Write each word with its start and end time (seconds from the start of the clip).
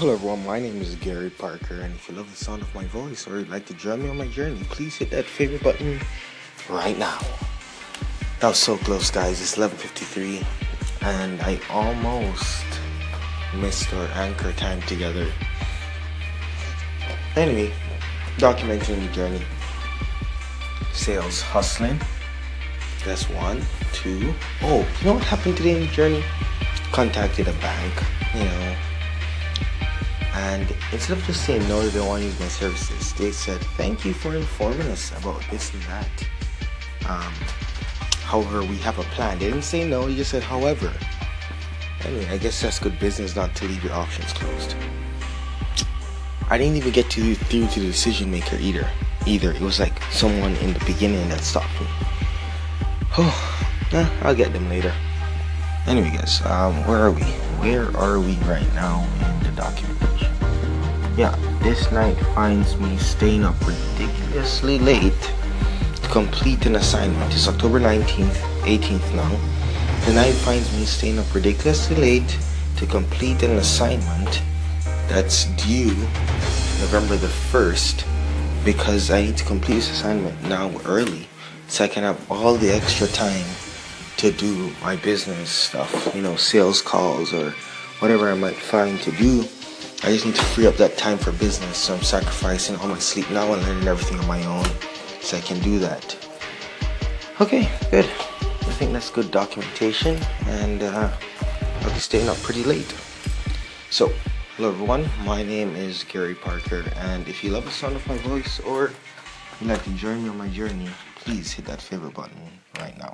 Hello 0.00 0.14
everyone, 0.14 0.46
my 0.46 0.58
name 0.58 0.80
is 0.80 0.94
Gary 0.94 1.28
Parker, 1.28 1.82
and 1.82 1.94
if 1.94 2.08
you 2.08 2.14
love 2.14 2.30
the 2.30 2.34
sound 2.42 2.62
of 2.62 2.74
my 2.74 2.84
voice 2.86 3.28
or 3.28 3.38
you'd 3.38 3.50
like 3.50 3.66
to 3.66 3.74
join 3.74 4.02
me 4.02 4.08
on 4.08 4.16
my 4.16 4.28
journey, 4.28 4.62
please 4.70 4.96
hit 4.96 5.10
that 5.10 5.26
favorite 5.26 5.62
button 5.62 6.00
right 6.70 6.98
now. 6.98 7.18
That 8.38 8.48
was 8.48 8.58
so 8.58 8.78
close, 8.78 9.10
guys. 9.10 9.42
It's 9.42 9.58
11:53, 9.58 10.42
and 11.02 11.42
I 11.42 11.60
almost 11.68 12.64
missed 13.54 13.92
our 13.92 14.08
anchor 14.14 14.52
time 14.52 14.80
together. 14.88 15.30
Anyway, 17.36 17.70
documenting 18.38 19.06
the 19.06 19.12
journey. 19.12 19.42
Sales 20.94 21.42
hustling. 21.42 22.00
That's 23.04 23.28
one, 23.28 23.60
two. 23.92 24.32
Oh, 24.62 24.78
you 25.00 25.04
know 25.04 25.12
what 25.20 25.24
happened 25.24 25.58
today 25.58 25.76
in 25.76 25.80
the 25.82 25.92
journey? 25.92 26.24
Contacted 26.90 27.48
a 27.48 27.52
bank, 27.60 27.94
you 28.32 28.44
know 28.44 28.76
and 30.40 30.74
instead 30.90 31.18
of 31.18 31.24
just 31.24 31.44
saying 31.44 31.68
no, 31.68 31.82
they 31.82 31.98
don't 31.98 32.08
want 32.08 32.22
to 32.22 32.26
use 32.26 32.40
my 32.40 32.48
services. 32.48 33.12
They 33.12 33.30
said, 33.30 33.60
thank 33.76 34.06
you 34.06 34.14
for 34.14 34.34
informing 34.34 34.86
us 34.86 35.12
about 35.18 35.42
this 35.50 35.74
and 35.74 35.82
that. 35.82 36.08
Um, 37.06 37.32
however, 38.22 38.62
we 38.62 38.76
have 38.78 38.98
a 38.98 39.02
plan. 39.14 39.38
They 39.38 39.46
didn't 39.46 39.64
say 39.64 39.86
no, 39.86 40.06
they 40.06 40.16
just 40.16 40.30
said, 40.30 40.42
however. 40.42 40.90
Anyway, 42.04 42.26
I 42.30 42.38
guess 42.38 42.62
that's 42.62 42.78
good 42.78 42.98
business 42.98 43.36
not 43.36 43.54
to 43.56 43.66
leave 43.66 43.84
your 43.84 43.92
options 43.92 44.32
closed. 44.32 44.76
I 46.48 46.56
didn't 46.56 46.76
even 46.76 46.92
get 46.92 47.10
to 47.10 47.34
through 47.34 47.66
to 47.66 47.80
the 47.80 47.86
decision 47.86 48.30
maker 48.30 48.56
either. 48.56 48.88
Either 49.26 49.52
it 49.52 49.60
was 49.60 49.78
like 49.78 50.02
someone 50.04 50.56
in 50.56 50.72
the 50.72 50.82
beginning 50.86 51.28
that 51.28 51.42
stopped 51.42 51.78
me. 51.78 51.86
Oh, 53.18 53.86
eh, 53.92 54.08
I'll 54.22 54.34
get 54.34 54.54
them 54.54 54.70
later. 54.70 54.94
Anyway, 55.86 56.10
guys, 56.16 56.40
um, 56.46 56.74
where 56.86 57.00
are 57.04 57.12
we? 57.12 57.22
Where 57.60 57.94
are 57.94 58.18
we 58.18 58.36
right 58.48 58.72
now 58.74 59.06
in 59.20 59.44
the 59.44 59.52
document? 59.54 60.09
Yeah, 61.16 61.34
this 61.62 61.90
night 61.92 62.16
finds 62.34 62.76
me 62.78 62.96
staying 62.96 63.44
up 63.44 63.56
ridiculously 63.66 64.78
late 64.78 65.32
to 66.02 66.08
complete 66.08 66.66
an 66.66 66.76
assignment. 66.76 67.32
It's 67.32 67.48
October 67.48 67.80
19th, 67.80 68.36
18th 68.62 69.14
now. 69.14 69.30
The 70.06 70.14
night 70.14 70.32
finds 70.32 70.72
me 70.76 70.84
staying 70.84 71.18
up 71.18 71.34
ridiculously 71.34 71.96
late 71.96 72.38
to 72.76 72.86
complete 72.86 73.42
an 73.42 73.56
assignment 73.56 74.42
that's 75.08 75.46
due 75.66 75.94
November 76.80 77.16
the 77.16 77.26
1st 77.26 78.06
because 78.64 79.10
I 79.10 79.22
need 79.22 79.36
to 79.38 79.44
complete 79.44 79.76
this 79.76 79.90
assignment 79.90 80.40
now 80.44 80.70
early 80.86 81.28
so 81.68 81.84
I 81.84 81.88
can 81.88 82.04
have 82.04 82.30
all 82.30 82.54
the 82.54 82.70
extra 82.70 83.06
time 83.08 83.44
to 84.18 84.30
do 84.30 84.72
my 84.82 84.96
business 84.96 85.50
stuff, 85.50 86.14
you 86.14 86.22
know, 86.22 86.36
sales 86.36 86.80
calls 86.80 87.32
or 87.34 87.50
whatever 87.98 88.30
I 88.30 88.34
might 88.34 88.56
find 88.56 89.00
to 89.00 89.10
do 89.12 89.44
I 90.02 90.12
just 90.12 90.24
need 90.24 90.34
to 90.34 90.42
free 90.42 90.66
up 90.66 90.76
that 90.76 90.96
time 90.96 91.18
for 91.18 91.30
business, 91.32 91.76
so 91.76 91.94
I'm 91.94 92.02
sacrificing 92.02 92.74
all 92.76 92.88
my 92.88 92.98
sleep 92.98 93.30
now 93.30 93.52
and 93.52 93.62
learning 93.62 93.86
everything 93.86 94.18
on 94.18 94.26
my 94.26 94.44
own 94.46 94.64
so 95.20 95.36
I 95.36 95.40
can 95.40 95.60
do 95.60 95.78
that. 95.78 96.16
Okay, 97.40 97.70
good. 97.90 98.06
I 98.06 98.72
think 98.80 98.92
that's 98.92 99.10
good 99.10 99.30
documentation, 99.30 100.18
and 100.46 100.82
uh, 100.82 101.10
I'll 101.82 101.92
be 101.92 101.98
staying 101.98 102.30
up 102.30 102.38
pretty 102.38 102.64
late. 102.64 102.94
So, 103.90 104.10
hello 104.56 104.70
everyone, 104.70 105.08
my 105.24 105.42
name 105.42 105.76
is 105.76 106.04
Gary 106.04 106.34
Parker, 106.34 106.84
and 106.96 107.28
if 107.28 107.44
you 107.44 107.50
love 107.50 107.66
the 107.66 107.70
sound 107.70 107.94
of 107.94 108.06
my 108.06 108.16
voice 108.18 108.58
or 108.60 108.92
you'd 109.60 109.68
like 109.68 109.84
to 109.84 109.90
join 109.90 110.22
me 110.22 110.30
on 110.30 110.38
my 110.38 110.48
journey, 110.48 110.88
please 111.16 111.52
hit 111.52 111.64
that 111.66 111.82
favorite 111.82 112.14
button 112.14 112.40
right 112.78 112.96
now. 112.98 113.08